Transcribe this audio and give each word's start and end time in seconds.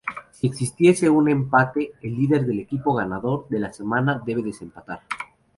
Si 0.31 0.47
existiese 0.47 1.11
un 1.11 1.29
empate, 1.29 1.91
el 2.01 2.15
líder 2.15 2.43
del 2.47 2.59
equipo 2.61 2.95
ganador 2.95 3.47
de 3.49 3.59
la 3.59 3.71
semana 3.71 4.19
debe 4.25 4.41
desempatar. 4.41 5.01